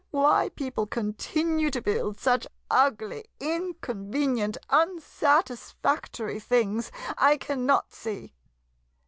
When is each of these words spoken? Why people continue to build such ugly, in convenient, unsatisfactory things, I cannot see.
Why 0.09 0.49
people 0.55 0.87
continue 0.87 1.69
to 1.69 1.79
build 1.79 2.19
such 2.19 2.47
ugly, 2.71 3.25
in 3.39 3.75
convenient, 3.81 4.57
unsatisfactory 4.71 6.39
things, 6.39 6.91
I 7.19 7.37
cannot 7.37 7.93
see. 7.93 8.33